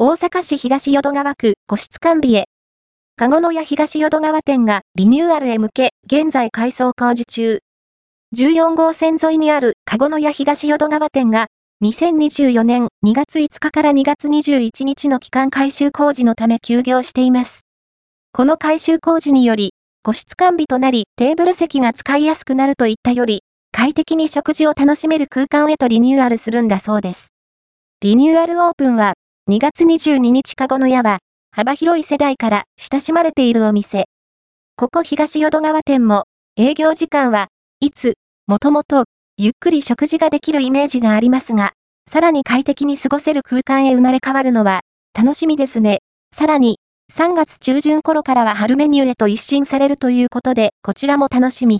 [0.00, 2.44] 大阪市東淀川区個室完備へ。
[3.16, 7.58] 籠野屋東淀川店がリニューアルへ向け、現在改装工事中。
[8.36, 11.48] 14号線沿いにある籠野屋東淀川店が、
[11.82, 17.62] 2024年2月5日から2月21日の期間改修工事のため休業しています。
[18.32, 19.74] この改修工事により、
[20.04, 23.42] 個室完備となりテーブル席が使いやすくなるといったより、
[23.72, 27.30] 快適に食事を楽しめる空間へとリニューアルするんだそうです。
[28.00, 29.14] リニューアルオープンは、
[29.50, 31.20] 2月22日かごの屋は、
[31.52, 34.04] 幅広い世代から親しまれているお店。
[34.76, 36.24] ここ東淀川店も、
[36.58, 37.48] 営業時間は
[37.80, 38.16] いつ、
[38.46, 39.06] もともと、
[39.38, 41.72] ゆっくり食事ができるイメージがありますが、
[42.10, 44.82] さらに快適に過ごせる空間へ生まれ変わるのは、
[45.18, 46.00] 楽しみですね。
[46.36, 46.78] さらに、
[47.10, 51.76] 3月中旬頃からは春メニューへと一新されるということで、こちらも楽しみ。